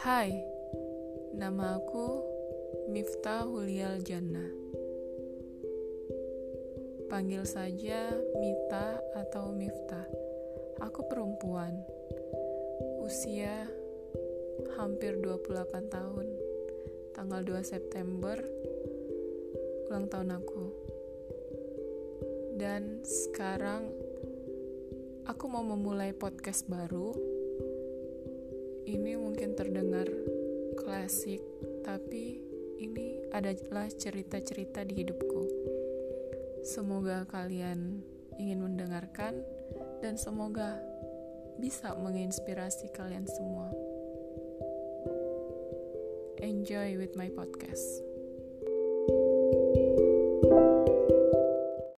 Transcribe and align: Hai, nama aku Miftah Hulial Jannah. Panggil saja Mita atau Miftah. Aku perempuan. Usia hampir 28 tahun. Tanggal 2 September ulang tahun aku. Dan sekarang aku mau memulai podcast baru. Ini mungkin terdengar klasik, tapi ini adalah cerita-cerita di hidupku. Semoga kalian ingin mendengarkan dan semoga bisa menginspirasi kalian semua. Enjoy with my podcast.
Hai, 0.00 0.32
nama 1.36 1.76
aku 1.76 2.24
Miftah 2.88 3.44
Hulial 3.44 4.00
Jannah. 4.00 4.48
Panggil 7.12 7.44
saja 7.44 8.08
Mita 8.40 8.96
atau 9.12 9.52
Miftah. 9.52 10.08
Aku 10.80 11.04
perempuan. 11.04 11.84
Usia 13.04 13.68
hampir 14.80 15.20
28 15.20 15.92
tahun. 15.92 16.26
Tanggal 17.12 17.44
2 17.44 17.60
September 17.60 18.40
ulang 19.92 20.08
tahun 20.08 20.32
aku. 20.40 20.64
Dan 22.56 23.04
sekarang 23.04 23.92
aku 25.28 25.44
mau 25.44 25.60
memulai 25.60 26.16
podcast 26.16 26.64
baru. 26.64 27.39
Ini 28.90 29.14
mungkin 29.14 29.54
terdengar 29.54 30.10
klasik, 30.74 31.38
tapi 31.86 32.42
ini 32.82 33.22
adalah 33.30 33.86
cerita-cerita 33.86 34.82
di 34.82 34.98
hidupku. 34.98 35.46
Semoga 36.66 37.22
kalian 37.30 38.02
ingin 38.42 38.58
mendengarkan 38.58 39.46
dan 40.02 40.18
semoga 40.18 40.82
bisa 41.62 41.94
menginspirasi 42.02 42.90
kalian 42.90 43.30
semua. 43.30 43.70
Enjoy 46.42 46.98
with 46.98 47.14
my 47.14 47.30
podcast. 47.30 48.09